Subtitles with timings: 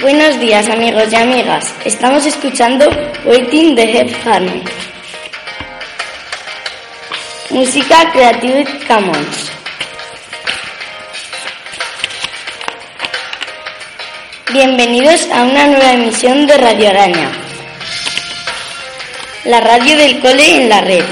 [0.00, 1.72] Buenos días amigos y amigas.
[1.84, 2.84] Estamos escuchando
[3.24, 4.64] Waiting the Head Harmony.
[7.50, 9.52] Música Creative Commons.
[14.52, 17.30] Bienvenidos a una nueva emisión de Radio Araña.
[19.44, 21.04] La radio del cole en la red.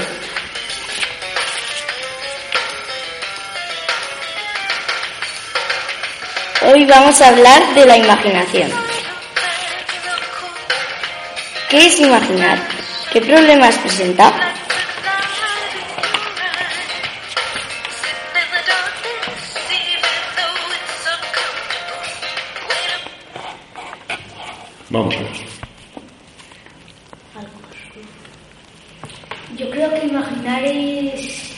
[6.83, 8.69] Hoy vamos a hablar de la imaginación.
[11.69, 12.59] ¿Qué es imaginar?
[13.09, 14.33] ¿Qué problemas presenta?
[24.89, 25.31] Vamos a ver.
[29.55, 31.53] Yo creo que imaginar es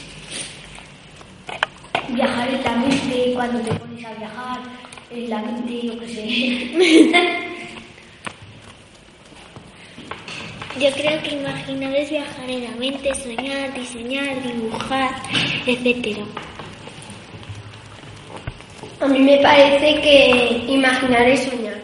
[2.10, 6.26] viajar en la mente cuando te pones a viajar en la mente, yo qué sé.
[10.80, 11.22] Yo creo
[11.94, 15.12] es viajar en la mente, soñar, diseñar, dibujar,
[15.66, 16.20] etc.
[19.02, 21.76] A mí me parece que imaginar es soñar.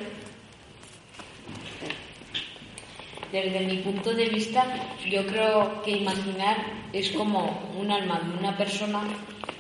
[3.31, 4.65] Desde mi punto de vista,
[5.09, 6.57] yo creo que imaginar
[6.91, 9.03] es como un alma de una persona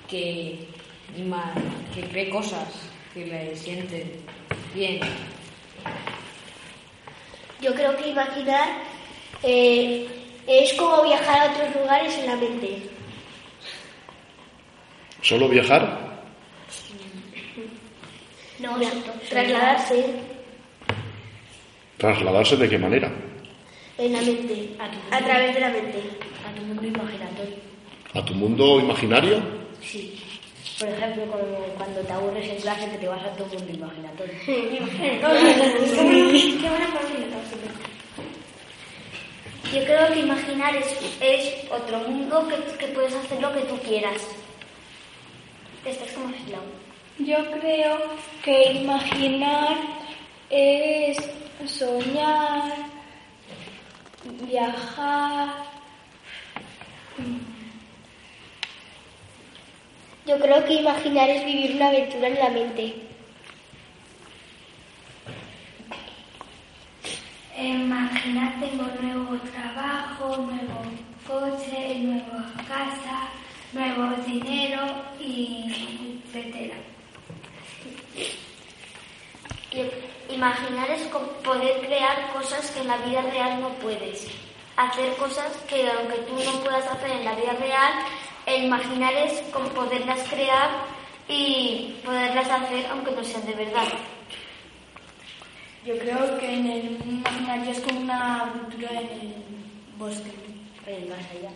[0.09, 0.67] que,
[1.17, 1.53] ima-
[1.95, 2.67] que cree cosas,
[3.13, 4.11] que le sienten
[4.75, 4.99] bien.
[7.61, 8.67] Yo creo que imaginar
[9.43, 10.05] eh,
[10.47, 12.81] es como viajar a otros lugares en la mente.
[15.21, 16.11] ¿Solo viajar?
[18.59, 18.77] No,
[19.29, 20.05] trasladarse
[21.97, 23.11] ¿Trasladarse de qué manera?
[23.97, 24.69] en la mente,
[25.11, 25.99] a través de la mente.
[26.47, 27.55] A tu mundo imaginatorio.
[28.13, 29.39] ¿A tu mundo imaginario?
[29.83, 30.19] Sí.
[30.79, 31.23] Por ejemplo,
[31.77, 34.33] cuando te aburres en clase te vas a tu mundo imaginatorio.
[39.73, 40.87] Yo creo que imaginar es,
[41.21, 44.21] es otro mundo que, que puedes hacer lo que tú quieras.
[45.85, 46.63] Estás como aislado.
[47.19, 47.97] Yo creo
[48.43, 49.77] que imaginar
[50.49, 51.17] es
[51.65, 52.73] soñar,
[54.41, 55.55] viajar.
[60.25, 63.10] Yo creo que imaginar es vivir una aventura en la mente.
[67.61, 70.81] Imaginar tengo nuevo trabajo, nuevo
[71.27, 73.29] coche, nueva casa,
[73.71, 74.81] nuevo dinero
[75.19, 76.75] y etcétera.
[80.27, 81.03] Imaginar es
[81.43, 84.27] poder crear cosas que en la vida real no puedes.
[84.75, 87.93] Hacer cosas que aunque tú no puedas hacer en la vida real,
[88.47, 89.33] el imaginar es
[89.75, 90.69] poderlas crear
[91.27, 93.87] y poderlas hacer aunque no sean de verdad.
[95.85, 99.33] Yo creo que en el mundo imaginario es como una aventura en el
[99.97, 100.29] bosque.
[100.87, 101.49] El más allá.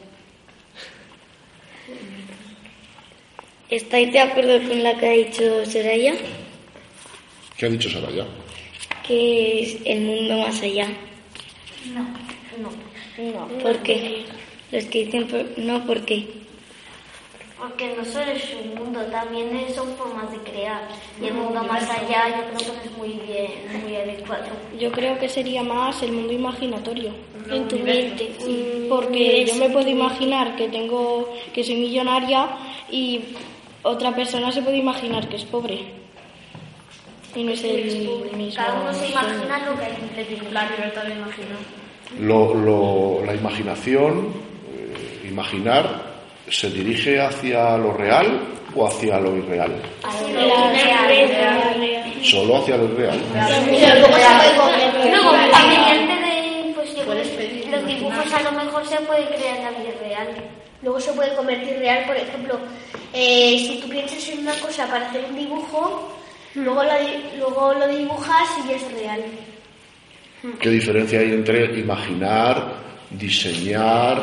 [3.70, 6.14] ¿Estáis de acuerdo con lo que ha dicho Soraya?
[7.58, 8.26] ¿Qué ha dicho Saraya?
[9.08, 10.88] Que es el mundo más allá.
[11.94, 12.06] No.
[13.18, 14.26] No, ¿Por qué?
[14.72, 16.26] Los que dicen por- no, ¿por qué?
[17.58, 20.82] Porque no solo es un mundo, también son formas de crear.
[21.22, 24.46] Y el mundo más allá yo creo que es muy bien, muy adecuado.
[24.80, 27.12] Yo creo que sería más el mundo imaginatorio.
[27.50, 28.32] En tu mente.
[28.90, 32.50] Porque yo me puedo imaginar que tengo que soy millonaria
[32.92, 33.22] y
[33.84, 35.80] otra persona se puede imaginar que es pobre.
[37.36, 38.24] Y no es el mismo.
[38.56, 40.52] Cada uno se imagina lo que le tiene.
[40.52, 41.58] La libertad de imaginar.
[42.20, 44.30] Lo- lo- la imaginación,
[44.74, 46.15] eh, imaginar,
[46.50, 48.40] ¿se dirige hacia lo real
[48.76, 49.72] o hacia lo irreal?
[52.22, 53.20] Solo hacia lo irreal.
[55.10, 56.96] Luego, a mediante de, pues,
[57.72, 60.28] los dibujos a lo mejor se puede crear en la vida real.
[60.82, 62.60] Luego se puede convertir real, por ejemplo,
[63.14, 66.12] eh, si tú piensas en una cosa para hacer un dibujo,
[66.54, 66.92] luego lo,
[67.38, 69.24] luego lo dibujas y ya es real.
[70.60, 72.76] ¿Qué diferencia hay entre imaginar,
[73.10, 74.20] diseñar,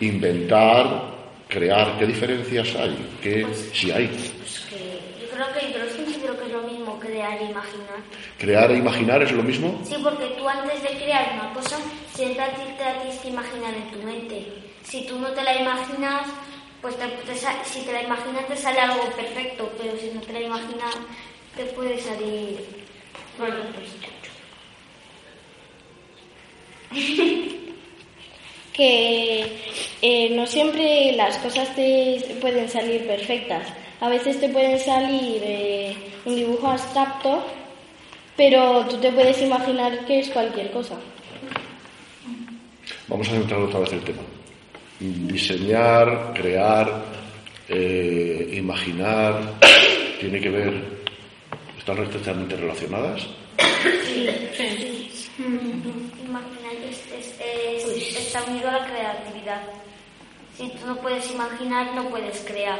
[0.00, 1.15] inventar,
[1.48, 1.98] crear?
[1.98, 3.18] ¿Qué diferencias hay?
[3.22, 4.08] ¿Qué, si hay?
[4.08, 8.00] Pues que yo creo que yo los considero que es lo mismo, crear e imaginar.
[8.38, 9.80] ¿Crear e imaginar es lo mismo?
[9.84, 11.78] Sí, porque tú antes de crear una cosa,
[12.14, 14.46] siempre a ti te la tienes que imaginar en tu mente.
[14.82, 16.28] Si tú no te la imaginas,
[16.80, 20.32] pues te, te si te la imaginas te sale algo perfecto, pero si no te
[20.32, 20.94] la imaginas
[21.56, 22.86] te puede salir...
[23.38, 23.90] Bueno, pues,
[28.76, 29.46] que
[30.02, 33.66] eh, no siempre las cosas te pueden salir perfectas.
[34.00, 35.96] A veces te pueden salir eh,
[36.26, 37.42] un dibujo abstracto,
[38.36, 40.96] pero tú te puedes imaginar que es cualquier cosa.
[43.08, 44.22] Vamos a centrar otra vez el tema.
[45.00, 47.04] Diseñar, crear,
[47.68, 49.54] eh, imaginar,
[50.20, 50.74] tiene que ver,
[51.78, 53.26] están estrechamente relacionadas.
[53.58, 55.30] Imaginar es, es- es-
[58.36, 59.62] está unido a la creatividad.
[60.56, 62.78] Si tú no puedes imaginar, no puedes crear.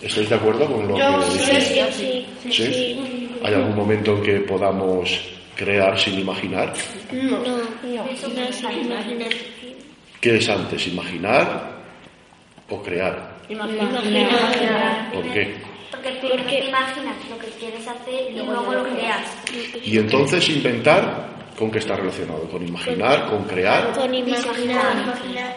[0.00, 1.92] ¿Estáis de acuerdo con lo que dice?
[1.92, 3.30] sí, ¿Sí?
[3.44, 5.20] ¿Hay algún momento en que podamos
[5.56, 6.72] crear sin imaginar?
[7.12, 7.42] No,
[8.08, 9.32] es imaginar.
[10.20, 11.80] ¿Qué es antes, imaginar
[12.68, 13.40] o crear?
[15.12, 15.54] ¿Por qué?
[15.90, 19.36] Porque primero te imaginas lo que quieres hacer y luego lo creas.
[19.84, 22.48] Y entonces inventar, ¿con qué está relacionado?
[22.48, 23.28] ¿Con imaginar?
[23.28, 23.92] ¿Con crear?
[23.92, 24.96] Con imaginar.
[24.96, 25.56] imaginar.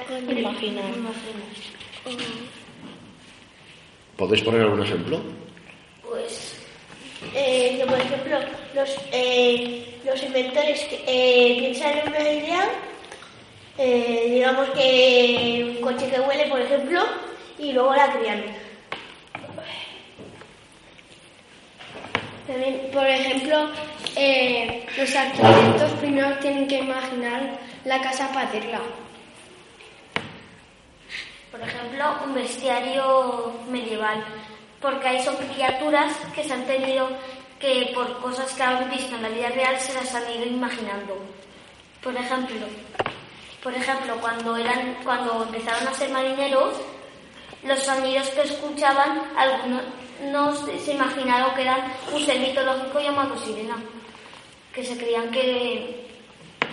[4.17, 5.21] ¿Podéis poner algún ejemplo?
[6.03, 6.59] Pues
[7.33, 8.37] Eh, que, por ejemplo,
[8.75, 12.69] los, eh, los inventores que, eh, piensan en una idea,
[13.77, 16.99] eh, digamos que un coche que huele, por ejemplo,
[17.57, 18.43] y luego la crean.
[22.45, 23.69] También, por ejemplo,
[24.15, 28.79] eh, los arquitectos primero tienen que imaginar la casa para hacerla.
[31.51, 34.23] Por ejemplo, un bestiario medieval,
[34.81, 37.09] porque ahí son criaturas que se han tenido
[37.59, 41.17] que por cosas que han visto en la vida real se las han ido imaginando.
[42.01, 42.65] Por ejemplo,
[43.63, 46.75] por ejemplo, cuando eran, cuando empezaron a ser marineros,
[47.63, 49.83] los sonidos que escuchaban, algunos
[50.83, 51.81] se imaginaron que eran
[52.13, 53.77] un ser mitológico llamado sirena,
[54.73, 56.07] que se creían que,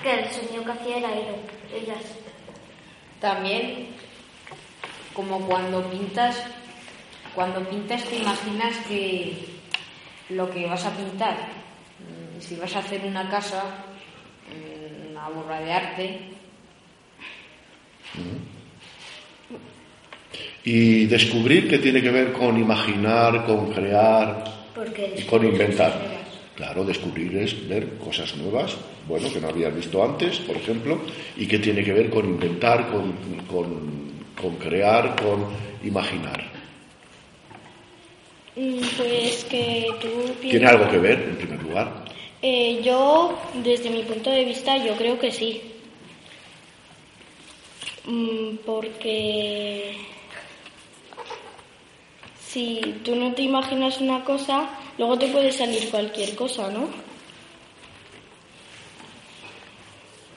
[0.02, 1.10] que el sonido que hacía era
[1.74, 2.02] ellas.
[3.20, 3.88] También,
[5.12, 6.42] como cuando pintas,
[7.34, 9.36] cuando pintas te imaginas que
[10.30, 11.36] lo que vas a pintar,
[11.98, 13.62] mm, si vas a hacer una casa,
[14.48, 16.20] mm, una obra de arte,
[20.62, 24.44] Y descubrir que tiene que ver con imaginar, con crear
[25.16, 26.19] y con inventar.
[26.60, 28.76] Claro, descubrir es ver cosas nuevas,
[29.08, 31.00] bueno, que no habías visto antes, por ejemplo,
[31.34, 33.12] y que tiene que ver con inventar, con,
[33.50, 35.46] con- con crear, con
[35.82, 36.44] imaginar.
[38.54, 42.04] Pues que tú ¿Tiene algo que ver, en primer lugar?
[42.42, 45.62] Eh, yo, desde mi punto de vista, yo creo que sí.
[48.06, 49.94] Mm, Porque
[52.46, 54.68] si tú no te imaginas una cosa,
[55.00, 56.86] luego te puede salir cualquier cosa, ¿no?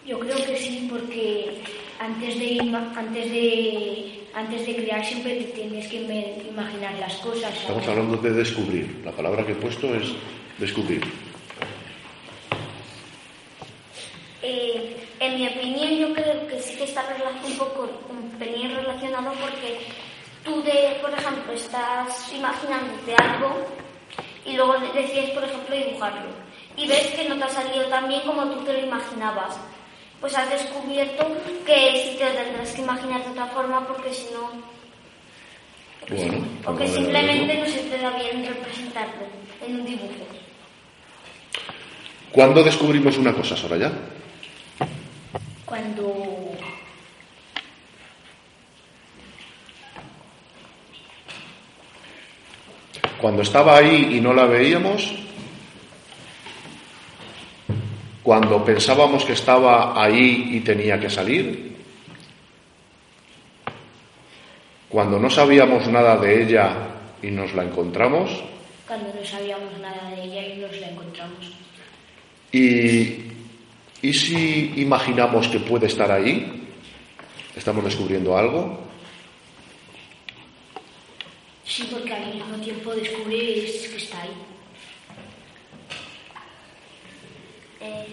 [0.05, 1.61] Yo creo que sí, porque
[1.99, 2.59] antes de,
[2.95, 7.53] antes de, antes de crear siempre te tienes que me- imaginar las cosas.
[7.57, 9.01] Estamos hablando de descubrir.
[9.03, 10.13] La palabra que he puesto es
[10.59, 11.01] descubrir.
[14.41, 18.73] Eh, en mi opinión, yo creo que sí que está rela- un poco, un pelín
[18.73, 19.79] relacionado porque
[20.45, 23.65] tú, de, por ejemplo, estás imaginándote algo
[24.45, 26.43] y luego decides, por ejemplo, dibujarlo
[26.75, 29.57] y ves que no te ha salido tan bien como tú te lo imaginabas.
[30.19, 31.27] Pues has descubierto
[31.65, 34.49] que sí te lo tendrás que imaginar de otra forma porque si no,
[36.09, 37.65] Bueno, o que vamos a ver, simplemente ¿no?
[37.65, 39.25] no se te da bien representarlo
[39.65, 40.25] en un dibujo.
[42.31, 43.91] ¿Cuándo descubrimos una cosa, Soraya?
[45.65, 46.51] Cuando
[53.23, 55.13] Cuando estaba ahí y no la veíamos,
[58.21, 61.73] cuando pensábamos que estaba ahí y tenía que salir,
[64.89, 66.75] cuando no sabíamos nada de ella
[67.21, 68.43] y nos la encontramos,
[68.85, 71.53] cuando no sabíamos nada de ella y nos la encontramos.
[72.51, 73.23] y,
[74.01, 76.67] y si imaginamos que puede estar ahí,
[77.55, 78.83] estamos descubriendo algo,
[81.73, 84.29] Sí, porque al mismo tiempo descubres que está ahí.
[87.81, 88.05] Eh,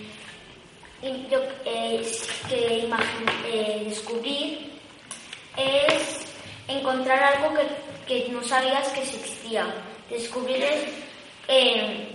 [1.03, 2.01] y yo, eh,
[2.49, 4.71] que imagi- eh, descubrir
[5.59, 6.25] es
[6.69, 7.55] encontrar algo
[8.07, 9.67] que, que no sabías que existía.
[10.09, 10.81] Descubrir es
[11.49, 12.09] eh,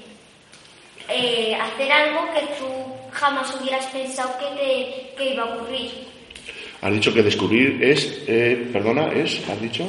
[1.10, 2.66] eh, hacer algo que tú
[3.12, 5.92] jamás hubieras pensado que, te, iba a ocurrir.
[6.82, 9.86] Has dicho que descubrir es, eh, perdona, es, has dicho?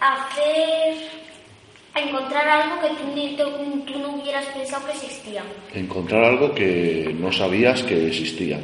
[0.00, 1.08] Hacer,
[1.94, 2.88] encontrar algo que
[3.92, 5.42] tú, no hubieras pensado que existía.
[5.74, 8.60] Encontrar algo que no sabías que existía.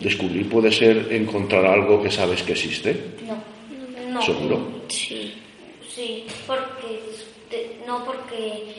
[0.00, 3.16] Descubrir puede ser encontrar algo que sabes que existe.
[3.26, 3.36] No.
[4.10, 4.22] no.
[4.22, 4.82] ¿Seguro?
[4.88, 5.34] Sí.
[5.94, 7.00] Sí, porque
[7.86, 8.74] no porque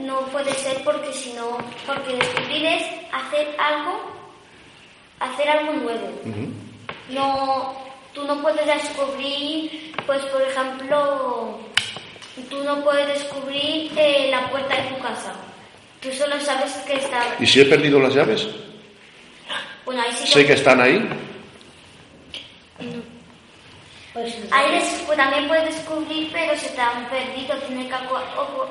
[0.00, 4.00] no puede ser porque si no, porque descubrir es hacer algo,
[5.18, 6.08] hacer algo nuevo.
[7.10, 7.74] No,
[8.20, 11.58] tú no puedes descubrir, pues por ejemplo,
[12.48, 15.34] tú no puedes descubrir eh, la puerta de tu casa.
[16.00, 17.36] Tú solo sabes que está.
[17.38, 18.48] ¿Y si he perdido las llaves?
[19.84, 21.08] Bueno, ahí sí sé que están ahí.
[24.12, 27.94] Pues, Ahí pues, también puedes descubrir, pero se te han perdido, tiene que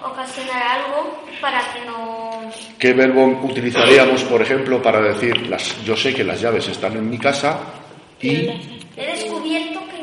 [0.04, 2.52] ocasionar algo para que no...
[2.78, 7.10] ¿Qué verbo utilizaríamos, por ejemplo, para decir, las, yo sé que las llaves están en
[7.10, 7.58] mi casa
[8.22, 8.50] y...
[8.98, 9.29] He.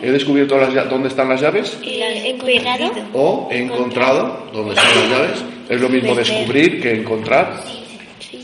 [0.02, 1.78] He descubierto las, dónde están las llaves.
[1.82, 2.92] He encontrado.
[3.14, 5.44] O he encontrado dónde están las llaves.
[5.68, 7.62] Es lo mismo descubrir que encontrar.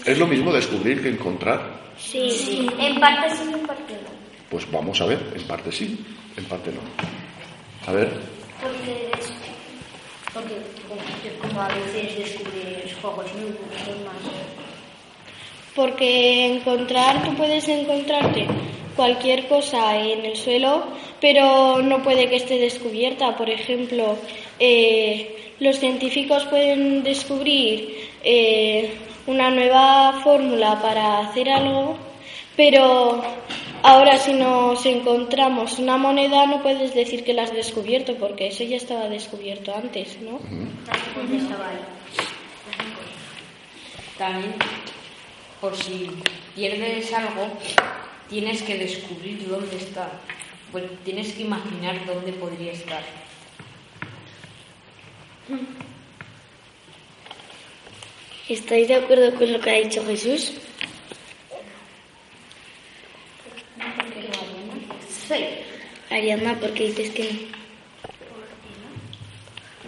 [0.05, 1.83] Es lo mismo descubrir que encontrar.
[1.97, 2.67] Sí, sí.
[2.79, 4.11] En parte sí, en parte no.
[4.51, 6.05] Pues vamos a ver, en parte sí
[6.37, 6.81] en parte no.
[7.87, 8.11] A ver.
[8.61, 9.11] Porque,
[10.33, 13.59] porque como, a veces descubres juegos nuevos,
[14.05, 14.33] más.
[15.75, 18.47] Porque encontrar, tú puedes encontrarte
[18.97, 20.85] cualquier cosa en el suelo,
[21.21, 23.37] pero no puede que esté descubierta.
[23.37, 24.17] Por ejemplo,
[24.59, 28.95] eh, los científicos pueden descubrir eh,
[29.27, 31.97] una nueva fórmula para hacer algo,
[32.57, 33.23] pero
[33.85, 38.63] Ahora, si nos encontramos una moneda, no puedes decir que la has descubierto, porque eso
[38.63, 40.39] ya estaba descubierto antes, ¿no?
[44.17, 44.55] También,
[45.61, 46.09] por si
[46.55, 47.49] pierdes algo,
[48.33, 50.11] tienes que descubrir dónde está.
[50.73, 53.05] Pues tienes que imaginar dónde podría estar.
[58.49, 60.55] ¿Estáis de acuerdo con lo que ha dicho Jesús?
[66.11, 67.31] Ariana, ¿por qué dices que no?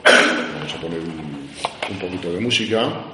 [0.04, 3.04] Vamos a poner un, poquito de música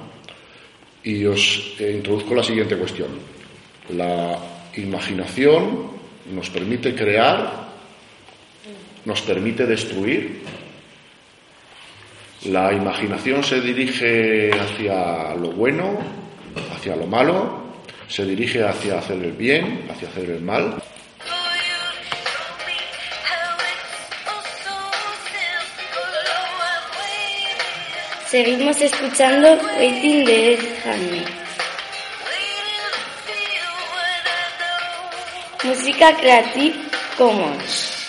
[1.03, 3.09] y os introduzco la siguiente cuestión.
[3.89, 5.91] La imaginación
[6.31, 7.69] nos permite crear,
[9.05, 10.41] nos permite destruir.
[12.45, 15.99] La imaginación se dirige hacia lo bueno,
[16.75, 17.61] hacia lo malo,
[18.07, 20.81] se dirige hacia hacer el bien, hacia hacer el mal.
[28.31, 31.40] Seguimos escuchando Waiting de.
[35.63, 38.00] Música Creative Commons.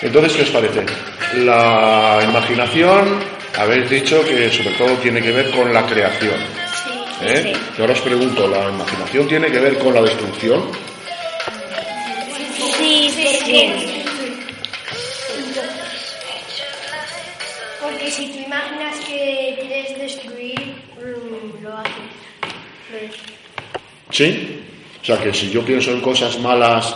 [0.00, 0.86] Entonces, ¿qué os parece?
[1.38, 3.18] La imaginación,
[3.56, 6.40] habéis dicho que sobre todo tiene que ver con la creación.
[7.20, 7.52] ¿Eh?
[7.76, 10.70] Y ahora os pregunto, ¿la imaginación tiene que ver con la destrucción?
[12.78, 13.10] Sí,
[13.44, 13.72] sí.
[17.82, 23.16] Porque si tú imaginas que quieres destruir, mm, lo haces.
[24.10, 24.62] ¿Sí?
[25.02, 26.94] O sea que si yo pienso en cosas malas,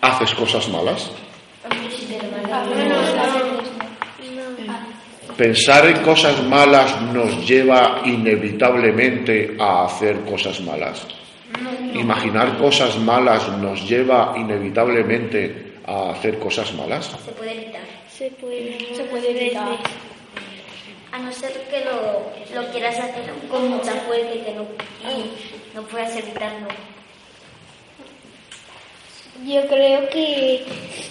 [0.00, 1.10] haces cosas malas.
[5.38, 11.06] Pensar en cosas malas nos lleva inevitablemente a hacer cosas malas.
[11.94, 17.16] Imaginar cosas malas nos lleva inevitablemente a hacer cosas malas.
[17.24, 17.82] Se puede evitar.
[18.10, 19.78] Se puede, se puede evitar.
[21.12, 24.66] A no ser que lo, lo quieras hacer con mucha fuerza y que no,
[25.72, 26.66] no puedas evitarlo.
[29.46, 30.64] Yo creo que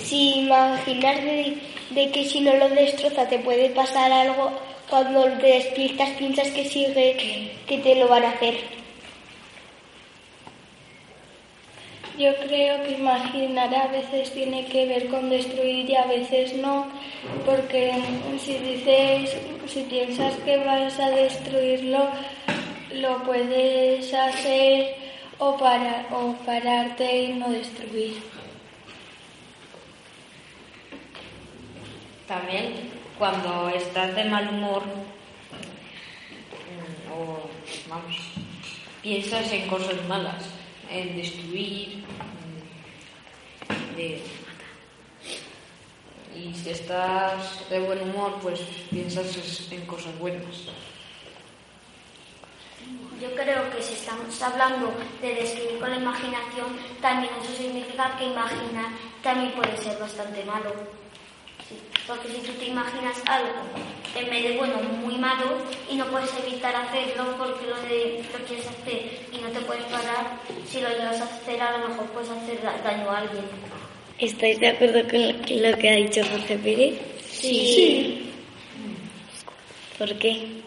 [0.03, 1.57] si imaginas de,
[1.93, 4.51] que si no lo destroza te puede pasar algo,
[4.89, 8.55] cuando te despiertas piensas que sigue, que te lo van a hacer.
[12.17, 16.87] Yo creo que imaginar a veces tiene que ver con destruir y a veces no,
[17.45, 17.93] porque
[18.39, 22.09] si dices, si piensas que vas a destruirlo,
[22.93, 24.95] lo puedes hacer
[25.37, 28.15] o, para, o pararte y no destruir.
[32.27, 37.49] También cuando estás de mal humor mm, o
[37.89, 38.17] vamos,
[39.01, 40.43] piensas en cosas malas
[40.89, 42.03] en destruir.
[46.37, 48.59] y si estás de buen humor, pues
[48.91, 50.43] piensas en cosas buenas.
[53.19, 58.25] Yo creo que si estamos hablando de describir con la imaginación, también eso significa que
[58.25, 58.91] imaginar
[59.23, 60.71] también puede ser bastante malo.
[62.07, 63.51] Porque si tú te imaginas algo
[64.15, 65.57] en vez de bueno muy malo
[65.89, 69.83] y no puedes evitar hacerlo porque lo, de, lo quieres hacer y no te puedes
[69.85, 73.43] parar, si lo llevas a hacer a lo mejor puedes hacer daño a alguien.
[74.19, 76.99] ¿Estáis de acuerdo con lo que ha dicho Jorge Pérez?
[77.21, 77.73] Sí.
[77.75, 78.33] sí.
[79.97, 80.61] ¿Por qué?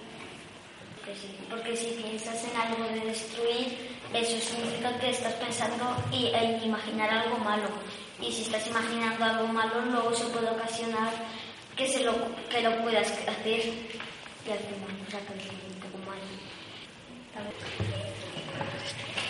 [1.49, 7.11] Porque, si piensas en algo de destruir, eso significa que estás pensando y, en imaginar
[7.11, 7.69] algo malo
[8.21, 11.13] y si estás imaginando algo malo, luego se puede ocasionar
[11.77, 12.13] que, se lo,
[12.51, 13.61] que lo puedas hacer
[14.47, 16.19] y al final un poco mal.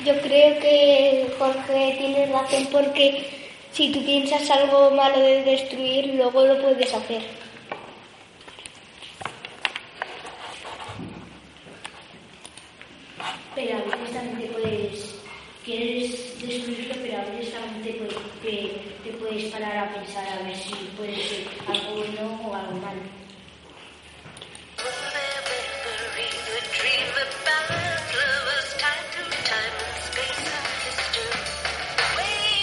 [0.04, 3.28] Yo creo que Jorge tiene razón porque
[3.72, 7.22] si tú piensas algo malo de destruir, luego lo puedes hacer.
[13.54, 14.49] Pero a veces también
[15.70, 16.10] quieres
[16.42, 20.74] destruirlo, pero a veces también te puedes te, puedes parar a pensar a ver si
[20.96, 23.00] puede ser algo bueno o algo malo.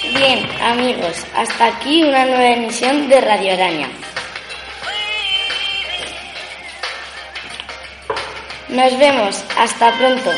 [0.03, 3.89] Bien, amigos, hasta aquí una nueva emisión de Radio Araña.
[8.69, 10.31] Nos vemos, hasta pronto.